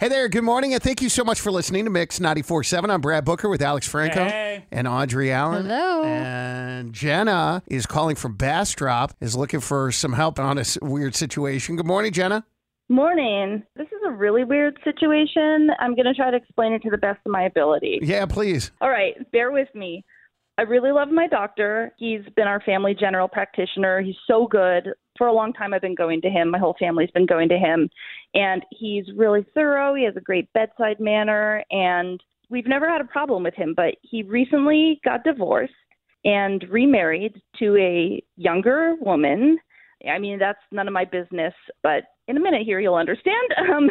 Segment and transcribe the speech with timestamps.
[0.00, 2.88] Hey there, good morning, and thank you so much for listening to Mix 94.7.
[2.90, 4.64] I'm Brad Booker with Alex Franco Hey.
[4.72, 5.66] and Audrey Allen.
[5.66, 6.04] Hello.
[6.04, 11.76] And Jenna is calling from Bastrop, is looking for some help on a weird situation.
[11.76, 12.46] Good morning, Jenna.
[12.88, 13.62] Morning.
[13.76, 15.68] This is a really weird situation.
[15.78, 17.98] I'm going to try to explain it to the best of my ability.
[18.00, 18.70] Yeah, please.
[18.80, 20.02] All right, bear with me.
[20.60, 21.90] I really love my doctor.
[21.96, 24.02] He's been our family general practitioner.
[24.02, 24.90] He's so good.
[25.16, 26.50] For a long time, I've been going to him.
[26.50, 27.88] My whole family's been going to him.
[28.34, 29.94] And he's really thorough.
[29.94, 31.64] He has a great bedside manner.
[31.70, 33.72] And we've never had a problem with him.
[33.74, 35.72] But he recently got divorced
[36.26, 39.56] and remarried to a younger woman.
[40.08, 41.54] I mean, that's none of my business.
[41.82, 43.36] But in a minute here, you'll understand.
[43.70, 43.90] Um,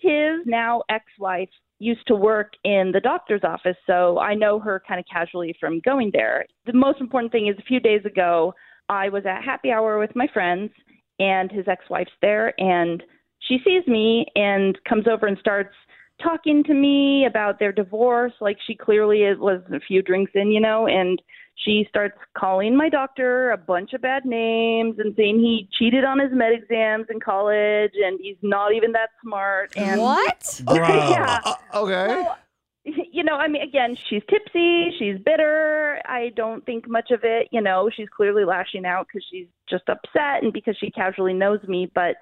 [0.00, 4.82] his now ex wife used to work in the doctor's office, so I know her
[4.86, 6.44] kind of casually from going there.
[6.66, 8.54] The most important thing is a few days ago,
[8.88, 10.70] I was at happy hour with my friends,
[11.18, 13.02] and his ex wife's there, and
[13.40, 15.74] she sees me and comes over and starts
[16.22, 18.32] talking to me about their divorce.
[18.40, 21.20] Like she clearly is, was a few drinks in, you know, and
[21.64, 26.18] she starts calling my doctor a bunch of bad names and saying he cheated on
[26.18, 29.76] his med exams in college and he's not even that smart.
[29.76, 30.60] And what?
[30.66, 30.76] Bro.
[30.76, 31.40] yeah.
[31.44, 32.06] Uh, okay.
[32.06, 32.38] Well,
[32.84, 36.00] you know, I mean, again, she's tipsy, she's bitter.
[36.06, 37.48] I don't think much of it.
[37.52, 41.60] You know, she's clearly lashing out because she's just upset and because she casually knows
[41.68, 41.90] me.
[41.94, 42.16] But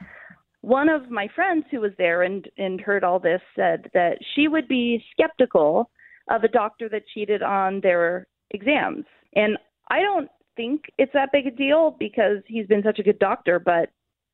[0.63, 4.49] one of my friends who was there and and heard all this said that she
[4.49, 5.91] would be skeptical
[6.31, 9.57] of a doctor that cheated on their exams, and
[9.91, 13.59] I don't think it's that big a deal because he's been such a good doctor.
[13.59, 13.91] But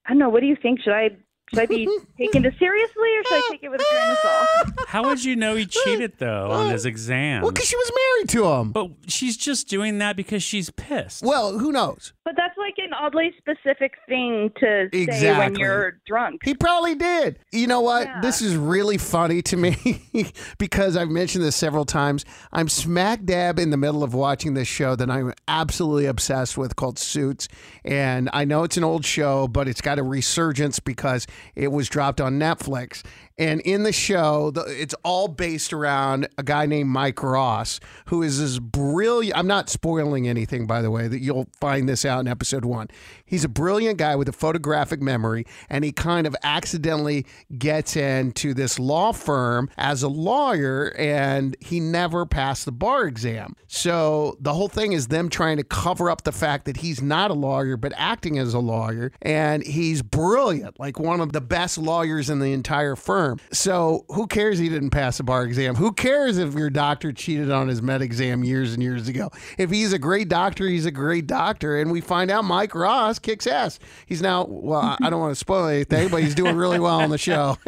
[0.07, 0.29] I don't know.
[0.29, 0.81] What do you think?
[0.81, 1.11] Should I
[1.51, 1.87] should I be
[2.19, 4.89] taking this seriously or should I take it with a grain of salt?
[4.89, 7.43] How would you know he cheated though on his exam?
[7.43, 8.73] Well, because she was married to him.
[8.73, 11.23] but she's just doing that because she's pissed.
[11.23, 12.15] Well, who knows?
[12.35, 16.41] But that's like an oddly specific thing to say when you're drunk.
[16.45, 17.39] He probably did.
[17.53, 18.07] You know what?
[18.07, 18.21] Yeah.
[18.21, 20.03] This is really funny to me
[20.59, 22.25] because I've mentioned this several times.
[22.53, 26.77] I'm smack dab in the middle of watching this show that I'm absolutely obsessed with
[26.77, 27.49] called Suits.
[27.85, 31.89] And I know it's an old show, but it's got a resurgence because it was
[31.89, 33.03] dropped on Netflix.
[33.37, 38.23] And in the show, the, it's all based around a guy named Mike Ross, who
[38.23, 39.37] is this brilliant.
[39.37, 42.89] I'm not spoiling anything, by the way, that you'll find this out in episode one.
[43.27, 47.27] He's a brilliant guy with a photographic memory, and he kind of accidentally
[47.59, 53.57] gets into this law firm as a lawyer, and he never passed the bar exam.
[53.67, 57.33] So the whole thing is them trying to cover up the fact that he's not
[57.33, 61.79] a lawyer, but acting as a lawyer, and he's brilliant, like one of the best
[61.79, 63.24] lawyers in the entire firm.
[63.53, 65.75] So who cares he didn't pass the bar exam?
[65.75, 69.31] Who cares if your doctor cheated on his med exam years and years ago?
[69.59, 71.79] If he's a great doctor, he's a great doctor.
[71.81, 73.79] And we find out Mike Ross kicks ass.
[74.07, 77.01] He's now, well, I- I don't want to spoil anything, but he's doing really well
[77.01, 77.57] on the show.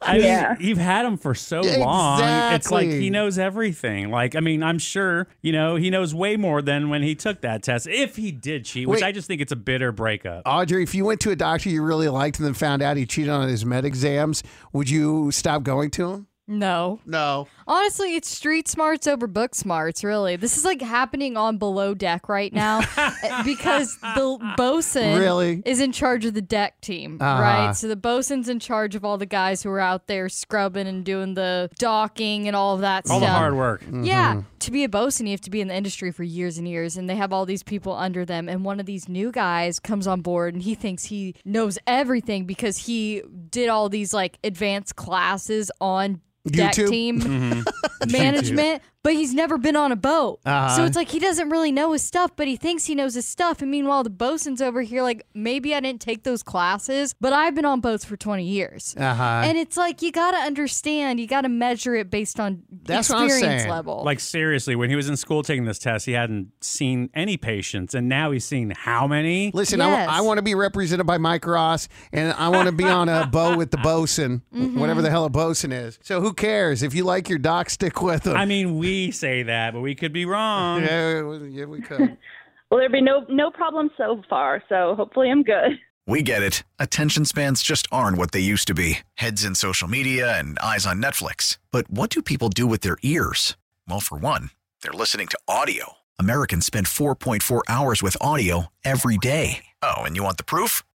[0.00, 0.56] I mean, Yeah.
[0.58, 2.22] you've had him for so long.
[2.54, 4.10] It's like he knows everything.
[4.10, 7.40] Like, I mean, I'm sure, you know, he knows way more than when he took
[7.42, 7.86] that test.
[7.86, 9.06] If he did cheat, which Wait.
[9.06, 10.42] I just think it's a bitter breakup.
[10.46, 13.04] Audrey, if you went to a doctor you really liked and then found out he
[13.06, 14.42] cheated on his med exams,
[14.72, 16.26] would you stop going to him?
[16.50, 16.98] No.
[17.04, 17.46] No.
[17.66, 20.36] Honestly, it's street smarts over book smarts, really.
[20.36, 25.62] This is like happening on below deck right now uh, because the bosun Really?
[25.66, 27.42] is in charge of the deck team, Uh-huh.
[27.42, 27.72] right?
[27.76, 31.04] So the bosun's in charge of all the guys who are out there scrubbing and
[31.04, 33.16] doing the docking and all of that stuff.
[33.16, 33.36] All the stuff.
[33.36, 33.82] hard work.
[33.92, 34.40] Yeah.
[34.60, 36.96] To be a bosun, you have to be in the industry for years and years,
[36.96, 38.48] and they have all these people under them.
[38.48, 42.46] And one of these new guys comes on board and he thinks he knows everything
[42.46, 46.90] because he did all these like advanced classes on deck YouTube?
[46.90, 47.64] team
[48.10, 50.40] management, but he's never been on a boat.
[50.44, 50.76] Uh-huh.
[50.76, 53.26] So it's like he doesn't really know his stuff, but he thinks he knows his
[53.26, 53.62] stuff.
[53.62, 57.54] And meanwhile, the bosun's over here, like, maybe I didn't take those classes, but I've
[57.54, 58.94] been on boats for 20 years.
[58.98, 59.42] Uh-huh.
[59.44, 63.08] And it's like you got to understand, you got to measure it based on That's
[63.08, 63.70] what I'm experience saying.
[63.72, 64.02] level.
[64.04, 67.94] Like seriously, when he was in school taking this test, he hadn't seen any patients,
[67.94, 69.50] and now he's seen how many?
[69.54, 70.08] Listen, Yes.
[70.10, 73.26] I, want to be represented by Mike Ross, and I want to be on a
[73.26, 74.80] boat with the bosun, Mm-hmm.
[74.80, 75.98] whatever the hell a bosun is.
[76.02, 76.82] So who cares?
[76.82, 78.36] If you like your doc, stick with him.
[78.36, 80.82] I mean, we say that, but we could be wrong.
[80.82, 82.16] yeah, we- yeah, we could.
[82.70, 85.78] Well, there'd be no no problem so far, so hopefully I'm good.
[86.06, 86.64] We get it.
[86.78, 90.84] Attention spans just aren't what they used to be heads in social media and eyes
[90.84, 91.56] on Netflix.
[91.70, 93.56] But what do people do with their ears?
[93.88, 94.50] Well, for one,
[94.82, 95.94] they're listening to audio.
[96.18, 99.64] Americans spend 4.4 hours with audio every day.
[99.82, 100.82] Oh, and you want the proof?